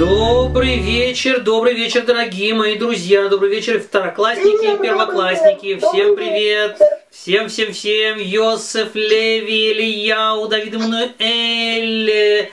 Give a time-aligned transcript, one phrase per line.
[0.00, 5.76] Добрый вечер, добрый вечер, дорогие мои друзья, добрый вечер, второклассники и первоклассники.
[5.76, 6.80] Всем привет,
[7.10, 12.50] всем, всем, всем, Йосеф, Леви, Ильяу, Давид Мануэль,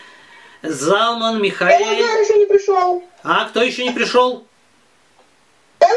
[0.62, 1.88] Залман, Михаил.
[1.88, 3.04] Элазар еще не пришел.
[3.24, 4.46] А, кто еще не пришел?
[5.80, 5.96] Элазар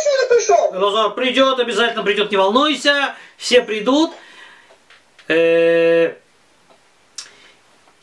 [0.00, 0.74] еще не пришел.
[0.74, 4.10] Элазар придет, обязательно придет, не волнуйся, все придут.
[5.28, 6.14] Э,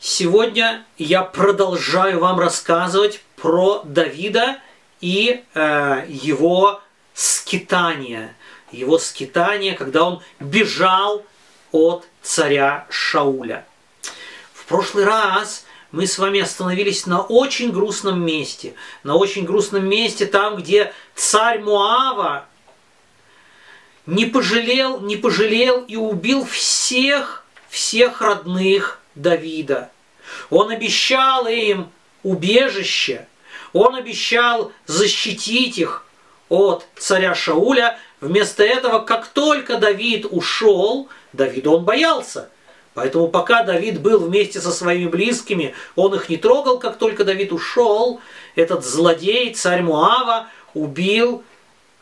[0.08, 4.58] Сегодня я продолжаю вам рассказывать про Давида
[5.00, 6.80] и э, его
[7.12, 8.32] скитание.
[8.70, 11.24] Его скитание, когда он бежал
[11.72, 13.66] от царя Шауля.
[14.54, 18.74] В прошлый раз мы с вами остановились на очень грустном месте.
[19.02, 22.46] На очень грустном месте, там, где царь Муава
[24.06, 29.90] не пожалел, не пожалел и убил всех, всех родных Давида.
[30.50, 31.90] Он обещал им
[32.22, 33.26] убежище,
[33.72, 36.04] он обещал защитить их
[36.48, 37.98] от царя Шауля.
[38.20, 42.48] Вместо этого, как только Давид ушел, Давида он боялся.
[42.94, 47.52] Поэтому пока Давид был вместе со своими близкими, он их не трогал, как только Давид
[47.52, 48.20] ушел,
[48.54, 51.44] этот злодей, царь Муава, убил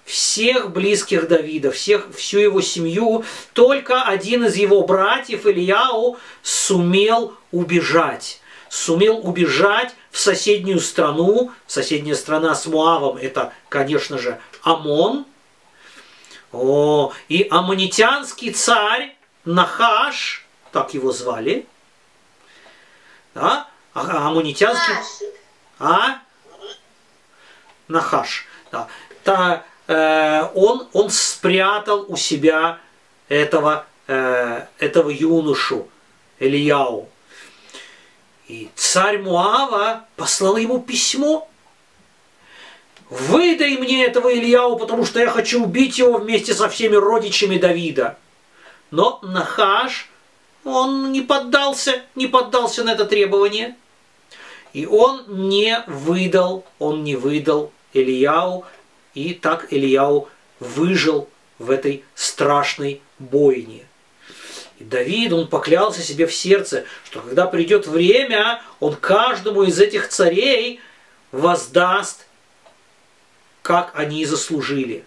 [0.05, 3.24] всех близких Давида, всех, всю его семью.
[3.55, 8.40] Только один из его братьев, Ильяу, сумел убежать.
[8.75, 11.53] Сумел убежать в соседнюю страну.
[11.67, 15.27] Соседняя страна с Муавом– это, конечно же, Амон.
[16.53, 21.67] О, и аммонитянский царь Нахаш, так его звали,
[23.34, 23.69] да?
[23.92, 24.95] А, аммонитянский...
[25.78, 26.19] А?
[27.89, 28.47] Нахаш.
[28.70, 28.89] Да.
[29.22, 32.78] Та, Э, он, он спрятал у себя
[33.28, 35.89] этого, э, этого юношу
[36.39, 37.08] Ильяу.
[38.48, 41.48] И царь Муава послал ему письмо.
[43.08, 48.18] «Выдай мне этого Ильяу, потому что я хочу убить его вместе со всеми родичами Давида».
[48.90, 50.08] Но Нахаш,
[50.64, 53.77] он не поддался, не поддался на это требование.
[54.72, 58.64] И он не выдал, он не выдал Ильяу,
[59.14, 60.28] и так Ильяу
[60.60, 61.28] выжил
[61.58, 63.86] в этой страшной бойне.
[64.89, 70.80] Давид, он поклялся себе в сердце, что когда придет время, он каждому из этих царей
[71.33, 72.27] воздаст,
[73.62, 75.05] как они и заслужили.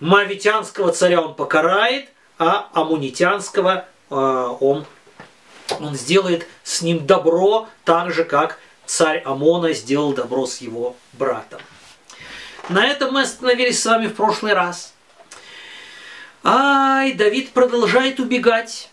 [0.00, 2.08] Мавитянского царя он покарает,
[2.38, 4.86] а амунитянского э, он,
[5.80, 11.60] он сделает с ним добро, так же, как царь Амона сделал добро с его братом.
[12.68, 14.92] На этом мы остановились с вами в прошлый раз.
[16.44, 18.90] Ай, Давид продолжает убегать.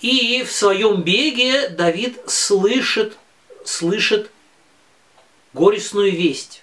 [0.00, 3.16] И в своем беге Давид слышит,
[3.64, 4.30] слышит
[5.54, 6.62] горестную весть.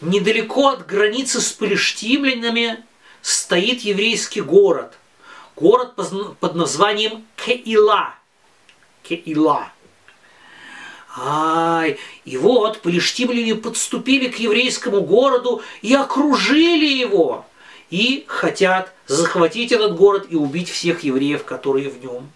[0.00, 2.84] Недалеко от границы с палештимлянами
[3.22, 4.94] стоит еврейский город.
[5.56, 8.14] Город под названием Кеила.
[9.02, 9.70] Кеила.
[11.14, 17.44] Ай, и вот палештимляне подступили к еврейскому городу и окружили его.
[17.92, 22.32] И хотят захватить этот город и убить всех евреев, которые в нем.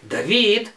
[0.00, 0.72] Давид,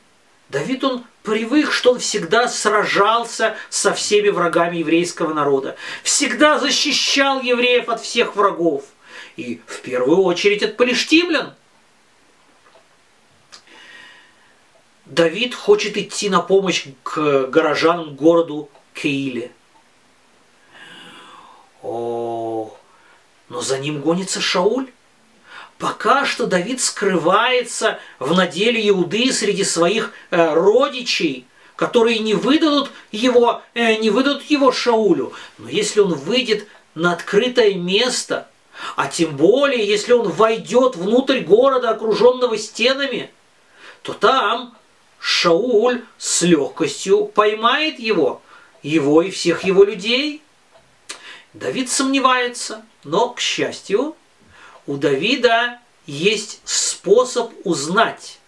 [0.49, 5.77] Давид он привык, что он всегда сражался со всеми врагами еврейского народа.
[6.03, 8.83] Всегда защищал евреев от всех врагов.
[9.37, 11.53] И в первую очередь от палештимлян–
[15.05, 19.51] Давид хочет идти на помощь к горожанам городу Кеиле.
[21.83, 22.32] О,
[23.49, 24.91] но за ним гонится Шауль.
[25.77, 31.45] Пока что Давид скрывается в наделе Иуды среди своих э, родичей,
[31.75, 35.33] которые не выдадут его, э, не выдадут его Шаулю.
[35.57, 38.47] Но если он выйдет на открытое место,
[38.95, 43.31] а тем более, если он войдет внутрь города, окруженного стенами,
[44.01, 44.75] то там
[45.19, 48.41] Шауль с легкостью поймает его,
[48.81, 50.41] его и всех его людей.
[51.53, 54.15] Давид сомневается, но, к счастью,
[54.87, 58.39] у Давида есть способ узнать.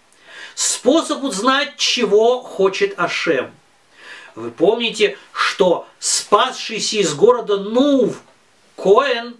[0.54, 3.52] Способ узнать, чего хочет Ашем.
[4.34, 8.20] Вы помните, что спасшийся из города Нув
[8.76, 9.36] Коэн,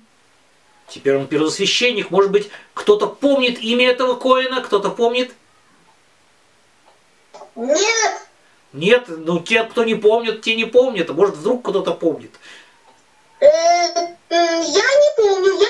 [0.88, 5.32] теперь он первосвященник, может быть, кто-то помнит имя этого Коэна, кто-то помнит–
[7.56, 8.28] нет.
[8.72, 11.08] Нет, ну те, кто не помнит, те не помнят.
[11.08, 12.30] А может, вдруг кто-то помнит.
[13.40, 13.46] Э,
[14.30, 15.66] я не помню, я.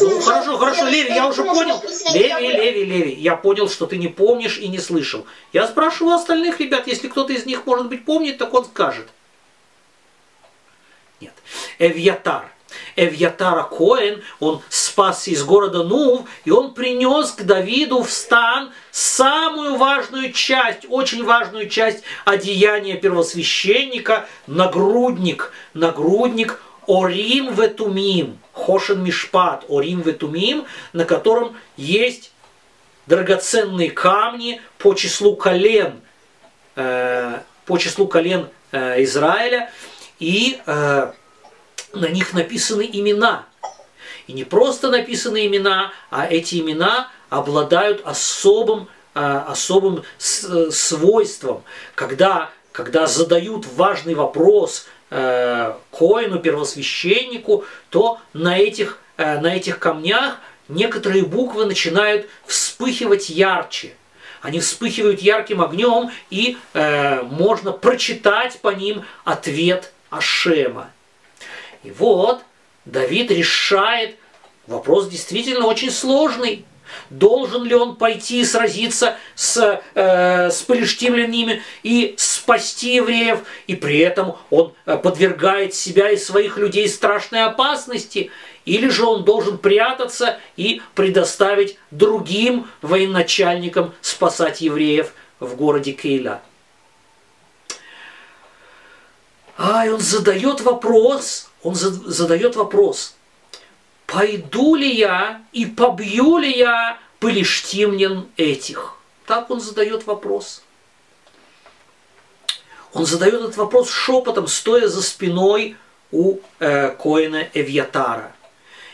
[0.00, 1.80] Ну хорошо, хорошо, Леви, я уже понял.
[2.12, 2.48] Леви.
[2.48, 5.26] Леви, Леви, я понял, что ты не помнишь и не слышал.
[5.52, 9.08] Я спрашиваю остальных ребят, если кто-то из них, может быть, помнит, так он скажет.
[11.20, 11.34] Нет.
[11.78, 12.50] Эвьятар.
[12.96, 19.76] Эвьятара Коэн, он спасся из города Нув, и он принес к Давиду в стан самую
[19.76, 30.64] важную часть, очень важную часть одеяния первосвященника, нагрудник, нагрудник Орим Ветумим, Хошен Мишпат, Орим Ветумим,
[30.92, 32.32] на котором есть
[33.06, 36.00] драгоценные камни по числу колен,
[36.76, 39.70] э, по числу колен э, Израиля,
[40.18, 41.12] и э,
[41.92, 43.46] на них написаны имена.
[44.26, 51.64] И не просто написаны имена, а эти имена обладают особым, э, особым э, свойством.
[51.94, 60.40] Когда, когда задают важный вопрос э, коину, первосвященнику, то на этих, э, на этих камнях
[60.68, 63.92] некоторые буквы начинают вспыхивать ярче.
[64.40, 70.90] Они вспыхивают ярким огнем, и э, можно прочитать по ним ответ Ашема.
[71.84, 72.42] И вот
[72.84, 74.16] Давид решает
[74.66, 76.64] вопрос действительно очень сложный.
[77.10, 83.98] Должен ли он пойти и сразиться с, э, с палештимлянами и спасти евреев, и при
[83.98, 88.30] этом он э, подвергает себя и своих людей страшной опасности,
[88.64, 96.40] или же он должен прятаться и предоставить другим военачальникам спасать евреев в городе Кейла.
[99.56, 103.14] А, он задает вопрос, он за- задает вопрос,
[104.12, 108.96] пойду ли я и побью ли я палештимлян этих?
[109.26, 110.62] Так он задает вопрос.
[112.92, 115.76] Он задает этот вопрос шепотом, стоя за спиной
[116.10, 118.32] у э, Коина Эвьятара.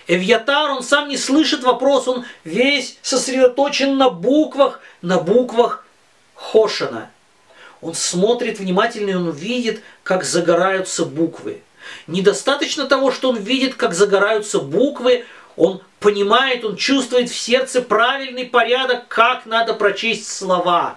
[0.06, 5.85] Эвьятар, он сам не слышит вопрос, он весь сосредоточен на буквах, на буквах
[6.35, 7.11] Хошина.
[7.81, 11.61] Он смотрит внимательно, и он видит, как загораются буквы.
[12.06, 15.25] Недостаточно того, что он видит, как загораются буквы,
[15.56, 20.96] он понимает, он чувствует в сердце правильный порядок, как надо прочесть слова.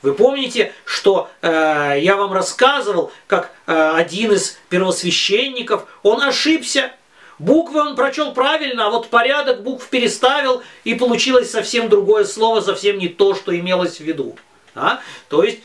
[0.00, 6.92] Вы помните, что э, я вам рассказывал, как э, один из первосвященников, он ошибся.
[7.38, 12.98] Буквы он прочел правильно, а вот порядок букв переставил, и получилось совсем другое слово, совсем
[12.98, 14.36] не то, что имелось в виду.
[14.74, 15.00] А?
[15.28, 15.60] То есть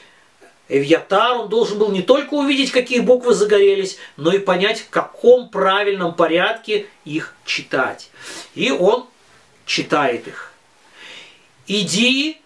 [0.74, 5.50] Эвьятар, он должен был не только увидеть, какие буквы загорелись, но и понять, в каком
[5.50, 8.10] правильном порядке их читать.
[8.56, 9.06] И он
[9.68, 10.52] читает их.
[11.68, 12.42] «Иди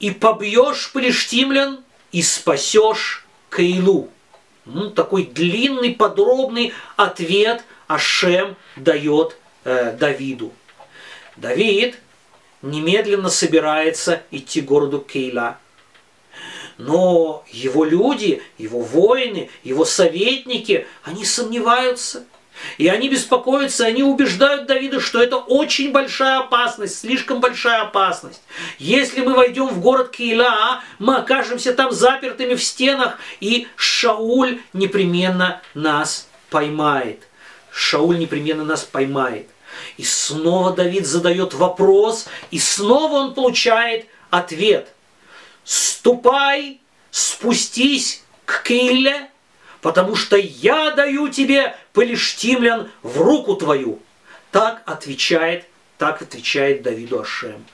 [0.00, 4.10] и побьешь палештимлян, и спасешь Каилу».
[4.64, 10.52] Ну, такой длинный, подробный ответ Ашем дает э, Давиду.
[11.36, 12.00] Давид
[12.62, 15.58] немедленно собирается идти к городу Кейла.
[16.82, 22.24] Но его люди, его воины, его советники, они сомневаются.
[22.76, 28.42] И они беспокоятся, они убеждают Давида, что это очень большая опасность, слишком большая опасность.
[28.78, 35.62] Если мы войдем в город Киила, мы окажемся там запертыми в стенах, и Шауль непременно
[35.74, 37.22] нас поймает.
[37.70, 39.48] Шауль непременно нас поймает.
[39.96, 44.92] И снова Давид задает вопрос, и снова он получает ответ.
[45.64, 46.81] Ступай,
[47.12, 49.28] спустись к Кииле,
[49.80, 54.00] потому что я даю тебе палештимлян в руку твою.
[54.50, 55.66] Так отвечает,
[55.98, 57.64] так отвечает Давиду Ашем.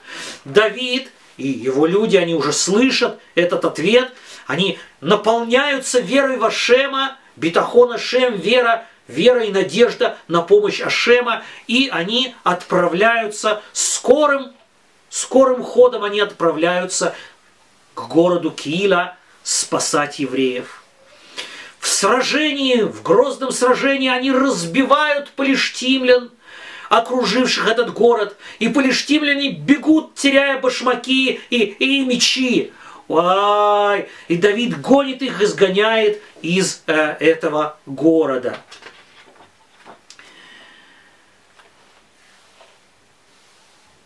[0.45, 4.11] Давид и его люди, они уже слышат этот ответ,
[4.45, 11.89] они наполняются верой в Ашема, битахон Ашем, вера, вера и надежда на помощь Ашема, и
[11.91, 14.51] они отправляются скорым,
[15.09, 17.15] скорым ходом они отправляются
[17.93, 20.83] к городу Киила спасать евреев.
[21.79, 26.31] В сражении, в грозном сражении они разбивают палештимлян,
[26.89, 32.73] окруживших этот город, и палештимляне бегут, теряя башмаки и, и мечи.
[33.09, 34.07] Ай!
[34.27, 38.57] И Давид гонит их, изгоняет из э, этого города.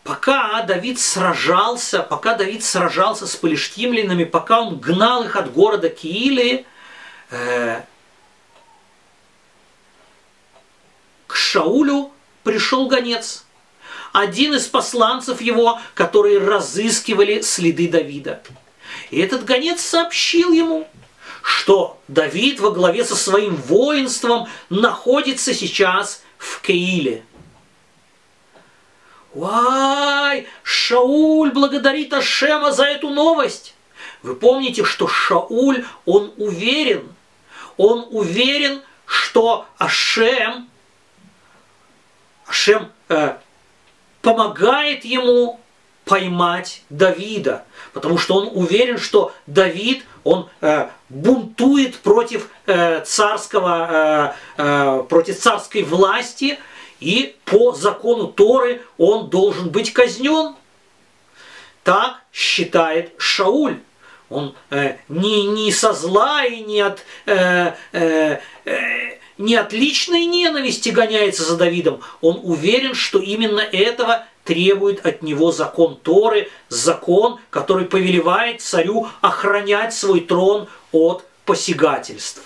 [0.04, 6.66] Пока Давид сражался, пока Давид сражался с палештимлянами, пока он гнал их от города Киили,
[7.30, 7.80] э,
[11.26, 13.46] к Шаулю пришел гонец.
[14.12, 18.42] Один из посланцев его, которые разыскивали следы Давида.
[19.10, 20.86] И этот гонец сообщил ему,
[21.42, 27.24] что Давид во главе со своим воинством находится сейчас в Кеиле.
[29.34, 33.74] Вай, Шауль благодарит Ашема за эту новость.
[34.22, 37.12] Вы помните, что Шауль, он уверен,
[37.76, 40.68] он уверен, что Ашем,
[42.46, 43.36] Ашем э,
[44.22, 45.60] помогает ему
[46.04, 54.62] поймать Давида, потому что он уверен, что Давид, он э, бунтует против э, царского, э,
[54.62, 56.58] э, против царской власти,
[57.00, 60.54] и по закону Торы он должен быть казнен.
[61.82, 63.80] Так считает Шауль.
[64.30, 70.24] Он э, не, не со зла и не от, э, э, э, не от личной
[70.24, 72.00] ненависти гоняется за Давидом.
[72.20, 79.94] Он уверен, что именно этого требует от него закон Торы, закон, который повелевает царю охранять
[79.94, 82.42] свой трон от посягательств.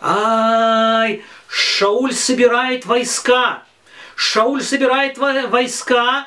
[0.00, 3.62] Ай, Шауль собирает войска.
[4.14, 6.26] Шауль собирает войска,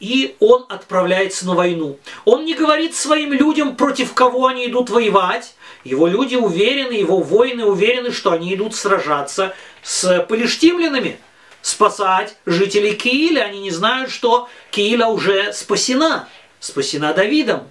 [0.00, 1.98] и он отправляется на войну.
[2.24, 5.54] Он не говорит своим людям, против кого они идут воевать.
[5.84, 11.18] Его люди уверены, его воины уверены, что они идут сражаться с палештимлянами,
[11.60, 13.42] спасать жителей Кииля.
[13.42, 16.28] Они не знают, что Кииля уже спасена,
[16.60, 17.68] спасена Давидом.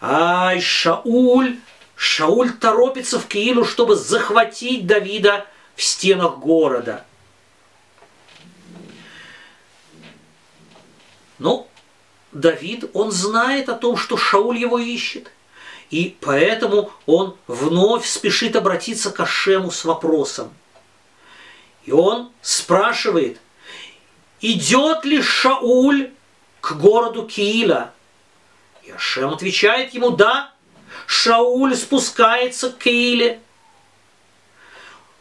[0.00, 1.56] Ай, Шауль,
[1.96, 7.04] Шауль торопится в Киилу, чтобы захватить Давида в стенах города.
[11.38, 11.68] Но
[12.32, 15.30] Давид, он знает о том, что Шауль его ищет.
[15.90, 20.52] И поэтому он вновь спешит обратиться к Ашему с вопросом.
[21.84, 23.38] И он спрашивает,
[24.40, 26.10] идет ли Шауль
[26.60, 27.92] к городу Кииля?
[28.82, 30.52] И Ашем отвечает ему, да,
[31.06, 33.40] Шауль спускается к Кииле.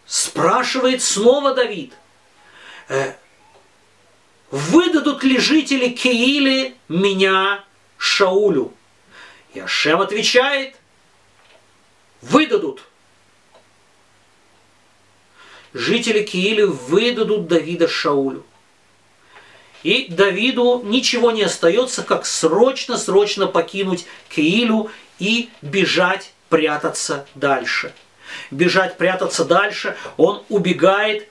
[0.06, 1.94] Спрашивает снова Давид,
[2.90, 3.14] «Э,
[4.52, 7.64] выдадут ли жители Киили меня
[7.98, 8.74] Шаулю?
[9.54, 10.76] И Ашем отвечает,
[12.22, 12.84] выдадут.
[15.74, 18.46] Жители Киили выдадут Давида Шаулю.
[19.84, 27.94] И Давиду ничего не остается, как срочно-срочно покинуть Киилю и бежать, прятаться дальше.
[28.52, 31.28] Бежать, прятаться дальше, он убегает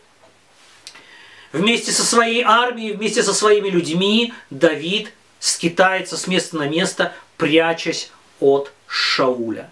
[1.53, 4.35] вместе со своей армией, вместе со своими людьми.
[4.51, 9.71] Давид скитается с места на место, прячась от Шауля.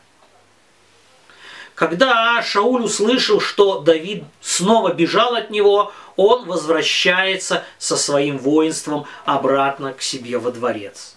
[1.75, 9.95] Когда Шауль услышал, что Давид снова бежал от него, он возвращается со своим воинством обратно
[9.95, 11.17] к себе во дворец.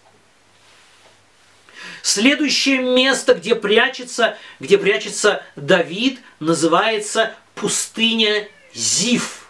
[2.04, 9.46] Следующее место, где прячется, где прячется Давид, называется пустыня Зив.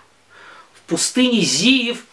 [0.76, 2.06] В пустыне Зив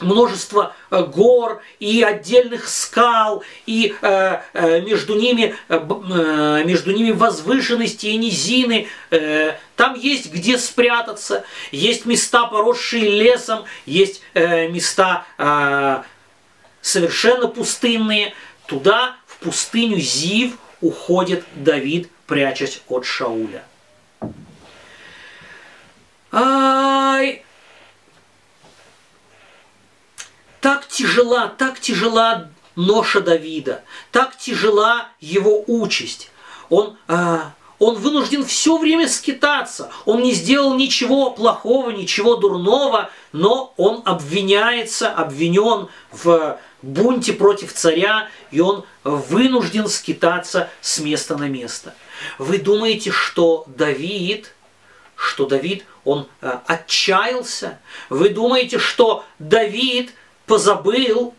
[0.00, 7.12] множество э, гор и отдельных скал, и э, э, между, ними, э, э, между ними
[7.12, 8.88] возвышенности и низины.
[9.12, 16.02] Э, там есть где спрятаться, есть места, поросшие лесом, есть э, места э,
[16.80, 18.34] совершенно пустынные.
[18.66, 23.64] Туда пустыню Зив уходит Давид, прячась от Шауля.
[26.32, 27.44] Ай!
[30.60, 36.30] Так тяжела, так тяжела ноша Давида, так тяжела его участь.
[36.70, 39.90] Он, а, он вынужден все время скитаться.
[40.04, 48.28] Он не сделал ничего плохого, ничего дурного, но он обвиняется, обвинен в бунте против царя,
[48.50, 51.94] и он вынужден скитаться с места на место.
[52.38, 54.52] Вы думаете, что Давид,
[55.16, 57.78] что Давид, он э, отчаялся?
[58.08, 60.12] Вы думаете, что Давид
[60.46, 61.34] позабыл,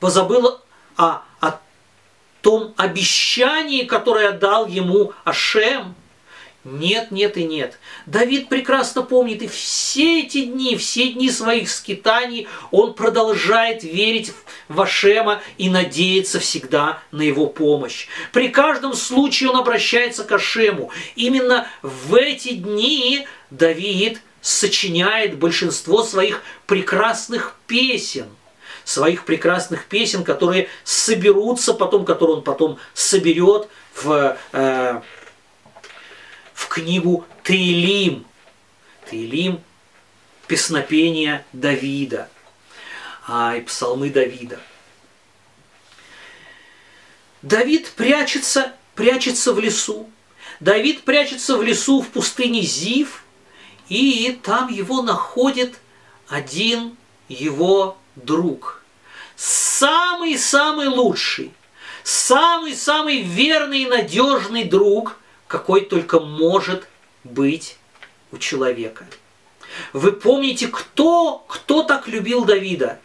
[0.00, 0.60] позабыл
[0.96, 1.60] о, о
[2.40, 5.94] том обещании, которое дал ему Ашем?
[6.64, 7.78] Нет, нет и нет.
[8.06, 14.32] Давид прекрасно помнит, и все эти дни, все дни своих скитаний он продолжает верить
[14.68, 18.06] в Ашема и надеяться всегда на его помощь.
[18.32, 20.90] При каждом случае он обращается к Ашему.
[21.16, 28.26] Именно в эти дни Давид сочиняет большинство своих прекрасных песен
[28.84, 35.00] своих прекрасных песен, которые соберутся потом, которые он потом соберет в э,
[36.74, 38.26] книгу Таилим.
[39.08, 39.60] Таилим–
[40.48, 42.28] песнопение Давида,
[43.28, 44.58] а, и псалмы Давида.
[47.42, 50.10] Давид прячется, прячется в лесу.
[50.58, 53.22] Давид прячется в лесу в пустыне Зив,
[53.88, 55.78] и там его находит
[56.28, 56.96] один
[57.28, 58.82] его друг.
[59.36, 61.52] Самый-самый лучший,
[62.02, 65.16] самый-самый верный и надежный друг,
[65.54, 66.88] какой только может
[67.22, 67.76] быть
[68.32, 69.06] у человека.
[69.92, 72.98] Вы помните, кто, кто так любил Давида?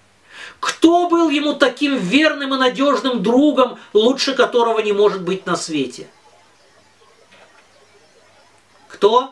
[0.59, 6.07] Кто был ему таким верным и надежным другом, лучше которого не может быть на свете?
[8.87, 9.31] Кто?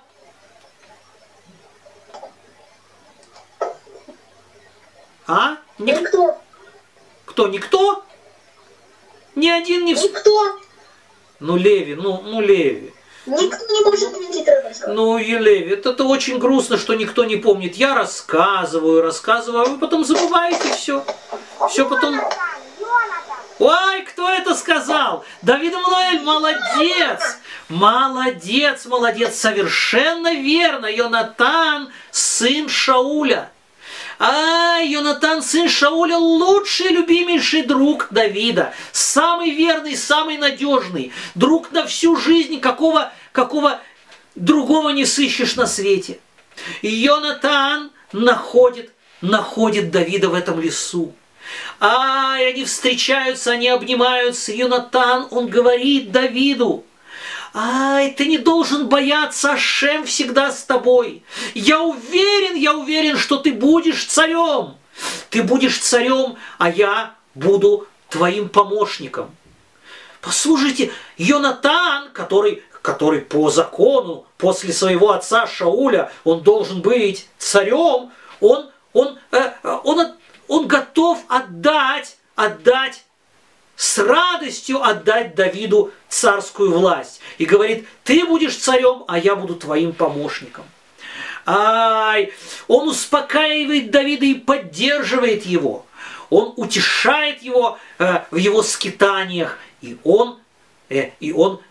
[5.25, 5.57] А?
[5.79, 6.01] Ник...
[6.01, 6.37] Никто.
[7.25, 7.47] Кто?
[7.47, 8.05] Никто?
[9.33, 9.93] Ни один не...
[9.93, 10.59] Никто.
[11.39, 12.93] Ну, Леви, ну, ну, Леви.
[13.27, 14.93] Никто не может ответить Ребенского.
[14.93, 17.75] Ну, Елеви, это очень грустно, что никто не помнит.
[17.75, 21.03] Я рассказываю, рассказываю, а вы потом забываете все.
[21.69, 22.19] Все потом...
[23.59, 25.25] Ой, кто это сказал?
[25.41, 27.37] Давид Мануэль, молодец!
[27.69, 30.85] Молодец, молодец, совершенно верно.
[30.85, 33.51] Йонатан, сын Шауля.
[34.19, 38.73] А, Йонатан, сын Шауля, лучший, любимейший друг Давида.
[38.91, 41.11] Самый верный, самый надежный.
[41.35, 43.79] Друг на всю жизнь, какого, какого
[44.35, 46.19] другого не сыщешь на свете.
[46.81, 51.13] И Йонатан находит, находит Давида в этом лесу.
[51.79, 54.51] А, они встречаются, они обнимаются.
[54.51, 56.85] Йонатан, он говорит Давиду,
[57.59, 61.23] Ай, ты не должен бояться, Ашем всегда с тобой.
[61.55, 64.75] Я уверен, я уверен, что ты будешь царем.
[65.31, 69.35] Ты будешь царем, а я буду твоим помощником.
[70.21, 78.69] Послушайте, Йонатан, который, который по закону, после своего отца Шауля, он должен быть царем, он,
[78.93, 79.51] он, э,
[79.83, 80.13] он,
[80.47, 83.03] он готов отдать, отдать
[83.77, 87.21] с радостью отдать Давиду царскую власть.
[87.37, 90.65] И говорит, ты будешь царем, а я буду твоим помощником.
[91.45, 92.33] Ай,
[92.67, 95.85] он успокаивает Давида и поддерживает его.
[96.29, 99.59] Он утешает его э, в его скитаниях.
[99.81, 100.39] И он,
[100.89, 101.61] э, и он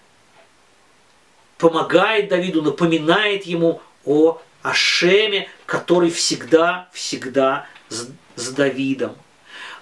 [1.59, 9.17] помогает Давиду, напоминает ему о Ашеме, который всегда, всегда с, с Давидом.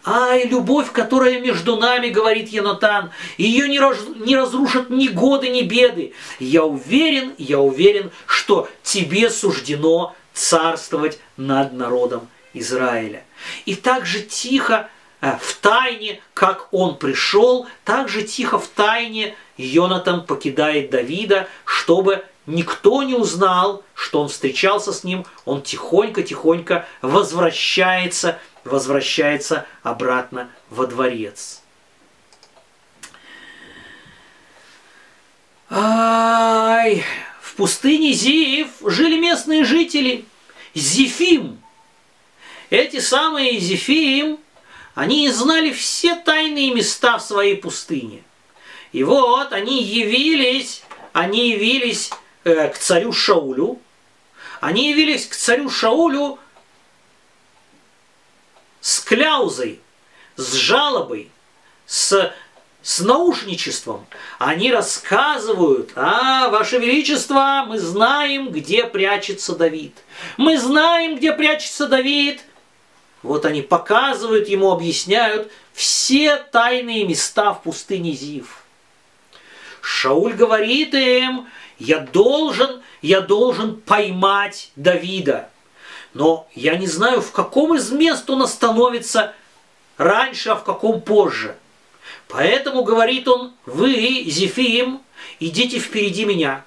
[0.06, 5.62] Ай, любовь, которая между нами, говорит Янатан, ее не, раз, не разрушат ни годы, ни
[5.62, 6.12] беды.
[6.38, 13.24] Я уверен, я уверен, что тебе суждено царствовать над народом Израиля.
[13.64, 14.90] И так же тихо
[15.22, 22.24] э, в тайне, как он пришел, так же тихо в тайне Йонатан покидает Давида, чтобы
[22.46, 31.62] никто не узнал, что он встречался с ним, он тихонько-тихонько возвращается возвращается обратно во дворец.
[35.70, 37.04] Ай,
[37.40, 40.24] в пустыне Зиев жили местные жители.
[40.74, 41.60] Зефим.
[42.70, 44.38] Эти самые Зефим,
[44.94, 48.22] они знали все тайные места в своей пустыне.
[48.92, 52.10] И вот они явились, они явились
[52.44, 53.80] э, к царю Шаулю.
[54.60, 56.38] Они явились к царю Шаулю
[58.84, 59.80] с кляузой,
[60.36, 61.30] с жалобой,
[61.86, 62.34] с,
[62.82, 64.06] с наушничеством.
[64.38, 69.96] Они рассказывают, а, Ваше Величество, мы знаем, где прячется Давид.
[70.36, 72.42] Мы знаем, где прячется Давид.
[73.22, 78.64] Вот они показывают ему, объясняют все тайные места в пустыне Зив.
[79.80, 85.48] Шауль говорит им, я должен, я должен поймать Давида
[86.14, 89.34] но я не знаю, в каком из мест он остановится
[89.98, 91.56] раньше, а в каком позже.
[92.28, 95.02] Поэтому, говорит он, вы, Зефим,
[95.40, 96.64] идите впереди меня.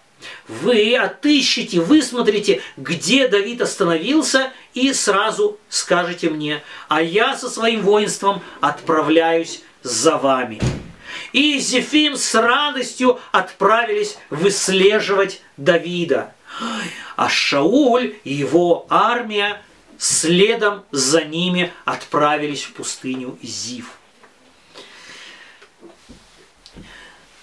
[0.47, 8.41] Вы отыщите, высмотрите, где Давид остановился, и сразу скажете мне, а я со своим воинством
[8.59, 10.59] отправляюсь за вами.
[11.33, 16.33] И Зефим с радостью отправились выслеживать Давида.
[17.15, 19.61] А Шауль и его армия
[19.97, 23.91] следом за ними отправились в пустыню Зив.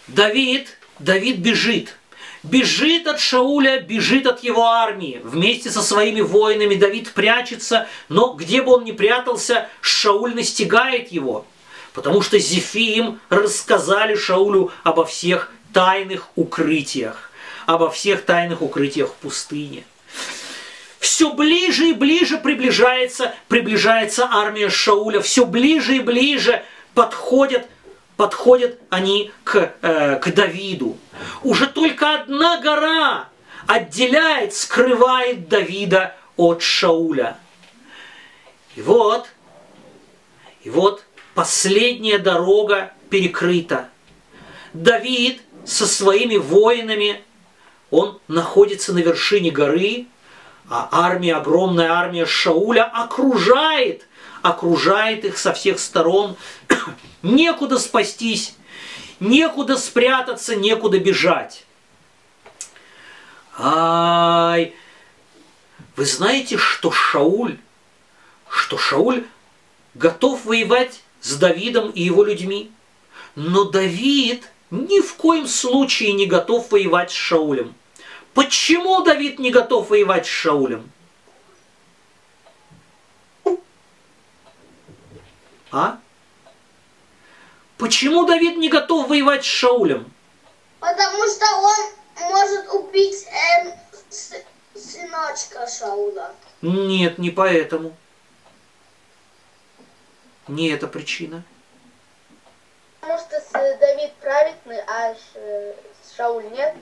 [0.07, 1.97] Давид, Давид бежит.
[2.43, 5.21] Бежит от Шауля, бежит от его армии.
[5.25, 11.47] Вместе со своими воинами Давид прячется, но где бы он ни прятался, Шауль настигает его.
[11.95, 17.31] Потому что Зефим рассказали Шаулю обо всех тайных укрытиях
[17.67, 19.85] обо всех тайных укрытиях в пустыне.
[20.99, 26.63] Все ближе и ближе приближается, приближается армия Шауля, все ближе и ближе
[26.95, 27.69] подходят,
[28.17, 30.97] подходят они к, э, к Давиду.
[31.43, 33.29] Уже только одна гора
[33.67, 37.37] отделяет, скрывает Давида от Шауля.
[38.77, 39.29] И вот,
[40.63, 43.89] и вот последняя дорога перекрыта.
[44.73, 47.23] Давид со своими воинами,
[47.91, 50.07] он находится на вершине горы,
[50.69, 54.07] а армия, огромная армия Шауля окружает,
[54.43, 56.37] окружает их со всех сторон.
[57.23, 58.55] некуда спастись,
[59.21, 61.65] некуда спрятаться, некуда бежать.
[63.57, 64.75] Ай,
[65.97, 67.59] вы знаете, что Шауль,
[68.49, 69.25] что Шауль
[69.95, 72.73] готов воевать с Давидом и его людьми,
[73.37, 77.75] но Давид ни в коем случае не готов воевать с Шаулем.
[78.35, 80.91] Почему Давид не готов воевать с Шаулем?
[85.71, 85.99] А?
[87.79, 90.13] Почему Давид не готов воевать с Шаулем?
[90.81, 93.73] Потому что он может убить эм,
[94.11, 94.43] с-
[94.75, 96.35] сыночка Шаула.
[96.63, 97.97] Нет, не поэтому.
[100.47, 101.43] Не эта причина.
[103.05, 105.75] Потому что с- Давид праведный, а Ш-
[106.17, 106.75] Шауль нет.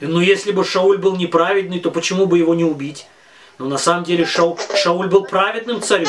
[0.00, 3.06] Но если бы Шауль был неправедный, то почему бы его не убить?
[3.58, 6.08] Но на самом деле Шау- Шауль был праведным царем.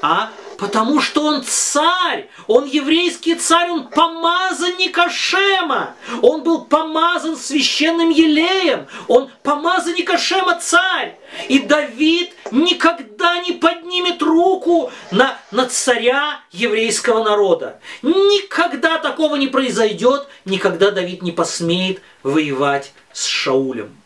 [0.00, 0.30] А?
[0.58, 8.88] Потому что он царь, он еврейский царь, он помазанник Ашема, он был помазан священным елеем,
[9.06, 11.16] он помазанник Ашема царь.
[11.48, 17.78] И Давид никогда не поднимет руку на, на царя еврейского народа.
[18.02, 23.96] Никогда такого не произойдет, никогда Давид не посмеет воевать с Шаулем.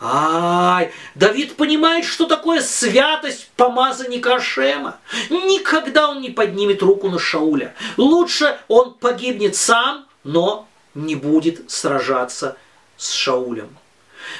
[0.00, 4.98] Ай, Давид понимает, что такое святость помазанника Ашема.
[5.30, 7.74] Никогда он не поднимет руку на Шауля.
[7.96, 12.56] Лучше он погибнет сам, но не будет сражаться
[12.96, 13.76] с Шаулем.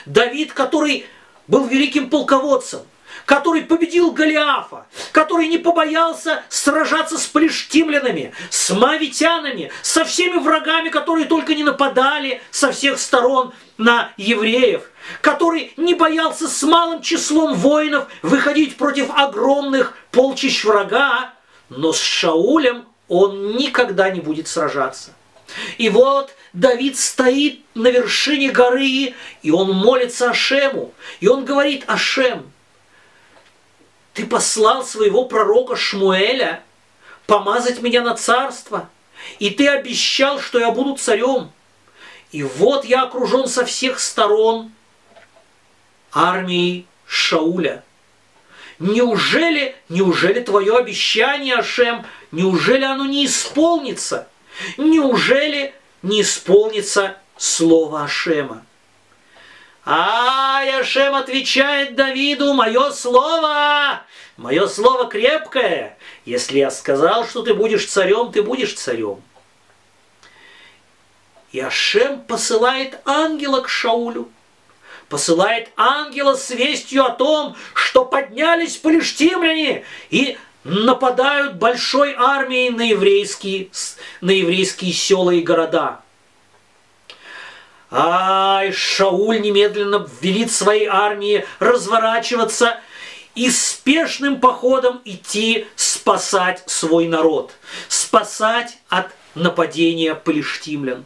[0.06, 1.06] Давид, который
[1.46, 2.80] был великим полководцем,
[3.26, 11.26] который победил Голиафа, который не побоялся сражаться с плештимлянами, с мавитянами, со всеми врагами, которые
[11.26, 14.82] только не нападали со всех сторон на евреев,
[15.20, 21.32] который не боялся с малым числом воинов выходить против огромных полчищ врага,
[21.68, 25.12] но с Шаулем он никогда не будет сражаться.
[25.78, 30.92] И вот Давид стоит на вершине горы, и он молится Ашему.
[31.20, 32.50] И он говорит, Ашем,
[34.14, 36.62] ты послал своего пророка Шмуэля
[37.26, 38.88] помазать меня на царство,
[39.38, 41.50] и ты обещал, что я буду царем.
[42.30, 44.72] И вот я окружен со всех сторон
[46.12, 47.84] армией Шауля.
[48.78, 54.28] Неужели, неужели твое обещание, Ашем, неужели оно не исполнится?
[54.76, 58.64] Неужели не исполнится слово Ашема?
[59.84, 60.44] А
[60.84, 64.02] Ашем отвечает Давиду, мое слово,
[64.36, 65.98] мое слово крепкое.
[66.24, 69.22] Если я сказал, что ты будешь царем, ты будешь царем.
[71.52, 74.30] И Ашем посылает ангела к Шаулю,
[75.08, 83.70] посылает ангела с вестью о том, что поднялись полиштимляне и нападают большой армией на еврейские,
[84.20, 86.03] на еврейские села и города.
[87.90, 92.80] Ай, Шауль немедленно велит своей армии разворачиваться
[93.34, 97.52] и спешным походом идти спасать свой народ,
[97.88, 101.04] спасать от нападения полиштимлян.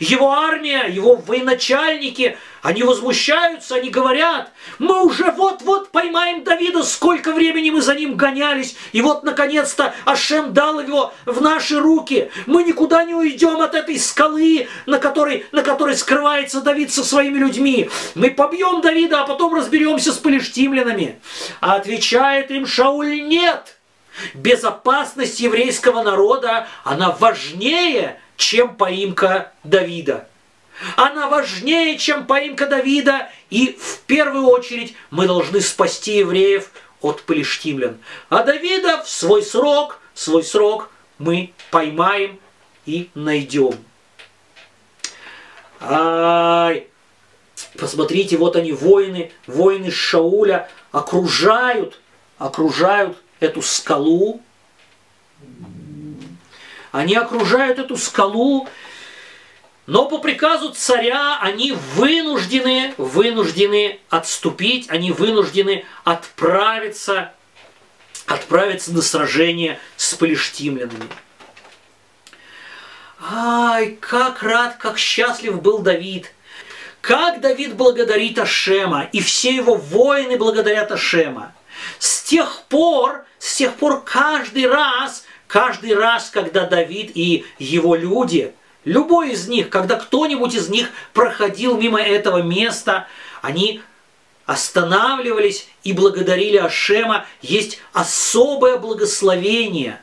[0.00, 7.70] Его армия, его военачальники, они возмущаются, они говорят, мы уже вот-вот поймаем Давида, сколько времени
[7.70, 12.30] мы за ним гонялись, и вот наконец-то Ашем дал его в наши руки.
[12.46, 17.38] Мы никуда не уйдем от этой скалы, на которой, на которой скрывается Давид со своими
[17.38, 17.90] людьми.
[18.14, 21.20] Мы побьем Давида, а потом разберемся с полиштимлянами.
[21.60, 23.76] А отвечает им Шауль, нет.
[24.34, 30.26] Безопасность еврейского народа, она важнее, чем поимка Давида.
[30.96, 37.98] Она важнее, чем поимка Давида, и в первую очередь мы должны спасти евреев от полиштимлян.
[38.30, 42.40] А Давида в свой срок, в свой срок мы поймаем
[42.84, 43.74] и найдем.
[45.80, 46.88] Ай,
[47.78, 52.00] посмотрите, вот они, воины, воины Шауля окружают,
[52.38, 54.40] окружают эту скалу.
[56.92, 58.68] Они окружают эту скалу,
[59.86, 67.32] но по приказу царя они вынуждены, вынуждены отступить, они вынуждены отправиться,
[68.26, 71.08] отправиться на сражение с полиштимлянами.
[73.20, 76.32] Ай, как рад, как счастлив был Давид.
[77.00, 81.54] Как Давид благодарит Ашема, и все его воины благодарят Ашема.
[81.98, 88.54] С тех пор, с тех пор каждый раз, каждый раз, когда Давид и его люди,
[88.86, 93.06] любой из них, когда кто-нибудь из них проходил мимо этого места,
[93.42, 93.82] они
[94.46, 97.26] останавливались и благодарили Ашема.
[97.42, 100.00] Есть особое благословение.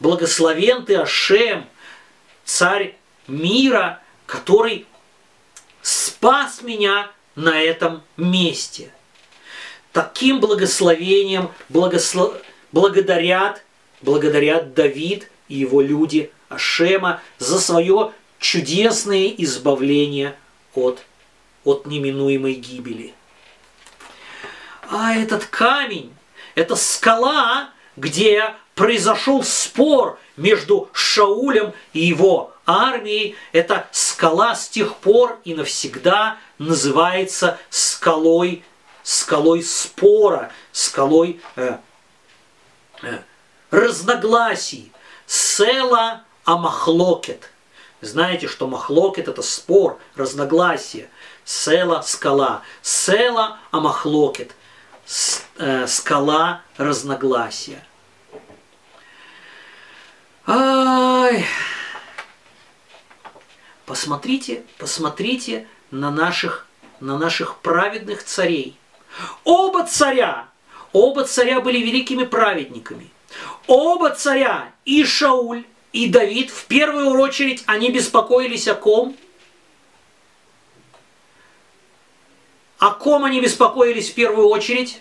[0.00, 1.68] Благословен ты Ашем,
[2.44, 2.96] царь
[3.28, 4.86] мира, который
[5.82, 8.90] спас меня на этом месте.
[9.92, 12.34] Таким благословением благослов...
[12.72, 13.62] благодарят,
[14.02, 20.34] благодарят Давид и его люди Ашема за свое чудесное избавление
[20.74, 21.00] от,
[21.64, 23.14] от неминуемой гибели.
[24.88, 26.12] А этот камень,
[26.56, 33.36] это скала, где произошел спор между Шаулем и его армией.
[33.52, 38.64] Эта скала с тех пор и навсегда называется скалой,
[39.02, 41.76] скалой спора, скалой э,
[43.02, 43.18] э,
[43.70, 44.92] разногласий.
[45.26, 47.50] Села Амахлокет.
[48.00, 51.10] Знаете, что махлокет это спор, разногласие.
[51.44, 52.62] Села– скала.
[52.82, 54.54] Села Амахлокет–
[55.58, 57.84] э, скала разногласия.
[60.46, 61.44] Ай!
[63.86, 66.66] Посмотрите, посмотрите на наших,
[67.00, 68.76] на наших праведных царей.
[69.44, 70.48] Оба царя,
[70.92, 73.10] оба царя были великими праведниками.
[73.66, 79.16] Оба царя, и Шауль, и Давид, в первую очередь, они беспокоились о ком?
[82.78, 85.00] О ком они беспокоились в первую очередь?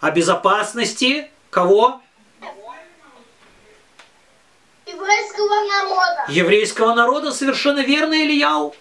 [0.00, 2.00] О безопасности кого?
[4.86, 6.24] Еврейского народа.
[6.28, 8.74] Еврейского народа, совершенно верно, Ильяу.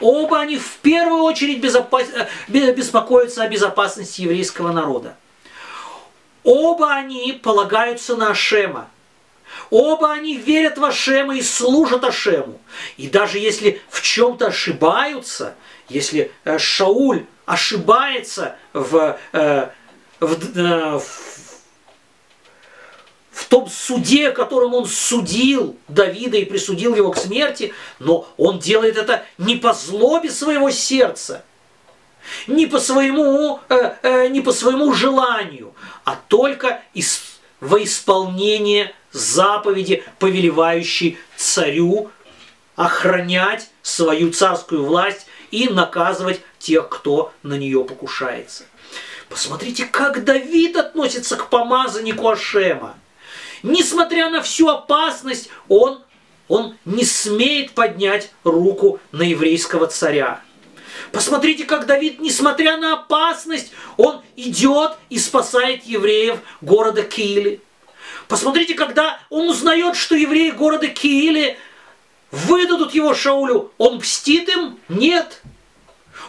[0.00, 2.06] Оба они в первую очередь безопас...
[2.48, 5.16] беспокоятся о безопасности еврейского народа.
[6.44, 8.90] Оба они полагаются на Ашема.
[9.70, 12.60] Оба они верят в Ашема и служат Ашему.
[12.98, 15.54] И даже если в чем-то ошибаются,
[15.88, 19.68] если э, Шауль ошибается в, э,
[20.20, 21.34] в, э, в
[23.32, 28.96] в том суде, которым он судил Давида и присудил его к смерти, но он делает
[28.96, 31.44] это не по злобе своего сердца,
[32.46, 33.58] не по своему,
[34.30, 42.10] не по своему желанию, а только из, во исполнение заповеди, повелевающей царю
[42.76, 48.64] охранять свою царскую власть и наказывать тех, кто на нее покушается.
[49.28, 52.96] Посмотрите, как Давид относится к помазаннику Ашема.
[53.62, 56.02] Несмотря на всю опасность, он,
[56.48, 60.42] он не смеет поднять руку на еврейского царя.
[61.12, 67.60] Посмотрите, как Давид, несмотря на опасность, он идет и спасает евреев города Киили.
[68.28, 71.58] Посмотрите, когда он узнает, что евреи города Киили
[72.30, 74.78] выдадут его Шаулю, он мстит им?
[74.88, 75.42] Нет.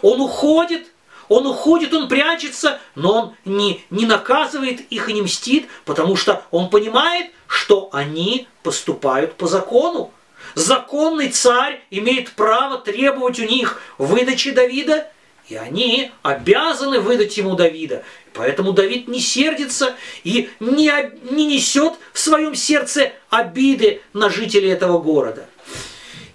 [0.02, 0.88] Он уходит,
[1.30, 6.44] он уходит, он прячется, но он не, не наказывает их и не мстит, потому что
[6.52, 10.12] он понимает, что они поступают по закону.
[10.56, 15.08] Законный царь имеет право требовать у них выдачи Давида,
[15.48, 18.04] и они обязаны выдать ему Давида.
[18.34, 20.92] Поэтому Давид не сердится и не,
[21.32, 25.46] не несет в своем сердце обиды на жителей этого города.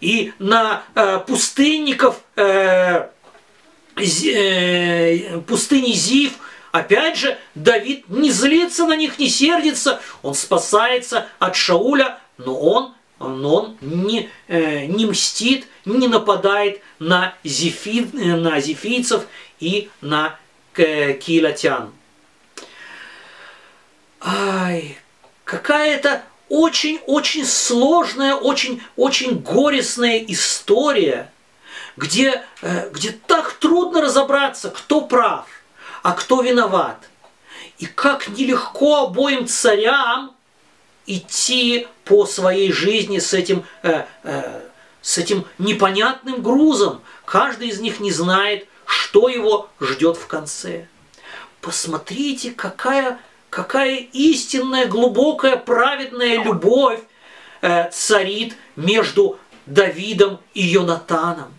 [0.01, 3.09] И на э, пустынников э,
[3.97, 6.33] Э, пустыни Зив,
[6.73, 12.95] опять же, Давид не злится на них, не сердится, он спасается от Шауля, но он,
[13.29, 19.27] но он не, э, не мстит, не нападает на, зефи, на зефийцев
[19.61, 20.39] и на
[20.75, 21.93] килатян.
[24.21, 24.99] Ай,
[25.45, 31.31] какая-то очень-очень сложная, очень-очень горестная история–
[32.01, 35.47] где, э, где так трудно разобраться, кто прав,
[36.03, 36.97] а кто виноват.
[37.79, 40.35] И как нелегко обоим царям
[41.17, 44.61] идти по своей жизни с этим, э, э,
[45.03, 47.01] с этим непонятным грузом.
[47.25, 50.87] Каждый из них не знает, что его ждет в конце.
[51.61, 53.19] Посмотрите, какая,
[53.51, 57.01] какая истинная, глубокая, праведная любовь
[57.61, 61.55] э, царит между Давидом и Йонатаном.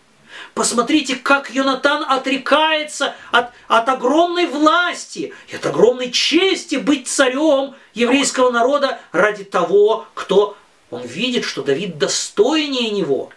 [0.53, 8.99] Посмотрите, как Йонатан отрекается от, от огромной власти от огромной чести быть царем еврейского народа
[9.11, 10.57] ради того, кто
[10.89, 13.29] он видит, что Давид достойнее него.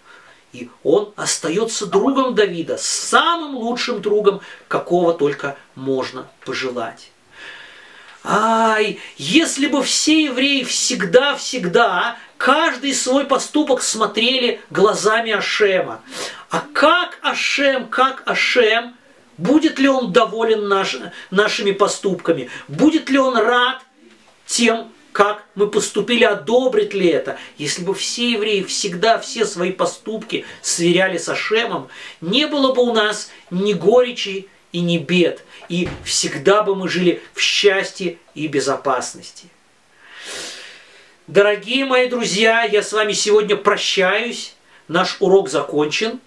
[0.52, 7.10] И он остается другом Давида, самым лучшим другом, какого только можно пожелать.
[8.24, 16.02] Ай, если бы все евреи всегда-всегда каждый свой поступок смотрели глазами Ашема.
[16.50, 18.94] А как Ашем, как Ашем,
[19.38, 20.96] будет ли он доволен наш,
[21.30, 22.50] нашими поступками?
[22.68, 23.82] Будет ли он рад
[24.46, 27.38] тем, как мы поступили, одобрит ли это.
[27.56, 31.88] Если бы все евреи всегда все свои поступки сверяли с Ашемом,
[32.20, 37.22] не было бы у нас ни горечи и ни бед, и всегда бы мы жили
[37.32, 39.46] в счастье и безопасности.
[41.26, 44.54] Дорогие мои друзья, я с вами сегодня прощаюсь.
[44.88, 46.20] Наш урок закончен.